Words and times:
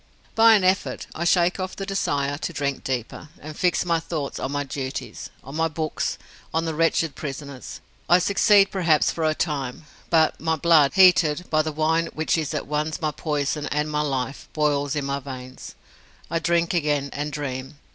By 0.33 0.55
an 0.55 0.63
effort, 0.63 1.05
I 1.13 1.25
shake 1.25 1.59
off 1.59 1.75
the 1.75 1.85
desire 1.85 2.39
to 2.39 2.51
drink 2.51 2.83
deeper, 2.83 3.29
and 3.39 3.55
fix 3.55 3.85
my 3.85 3.99
thoughts 3.99 4.39
on 4.39 4.51
my 4.51 4.63
duties, 4.63 5.29
on 5.43 5.55
my 5.55 5.67
books, 5.67 6.17
on 6.51 6.65
the 6.65 6.73
wretched 6.73 7.13
prisoners. 7.13 7.81
I 8.09 8.17
succeed 8.17 8.71
perhaps 8.71 9.11
for 9.11 9.23
a 9.23 9.35
time; 9.35 9.85
but 10.09 10.39
my 10.41 10.55
blood, 10.55 10.93
heated 10.95 11.47
by 11.51 11.61
the 11.61 11.71
wine 11.71 12.07
which 12.15 12.35
is 12.35 12.51
at 12.55 12.65
once 12.65 12.99
my 12.99 13.11
poison 13.11 13.67
and 13.67 13.91
my 13.91 14.01
life, 14.01 14.49
boils 14.53 14.95
in 14.95 15.05
my 15.05 15.19
veins. 15.19 15.75
I 16.31 16.39
drink 16.39 16.73
again, 16.73 17.11
and 17.13 17.31
dream. 17.31 17.77